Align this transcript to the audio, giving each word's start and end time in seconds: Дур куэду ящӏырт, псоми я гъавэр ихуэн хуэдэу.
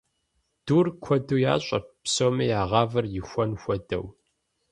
Дур 0.65 0.85
куэду 1.03 1.37
ящӏырт, 1.53 1.87
псоми 2.03 2.45
я 2.59 2.63
гъавэр 2.69 3.05
ихуэн 3.19 3.51
хуэдэу. 3.61 4.05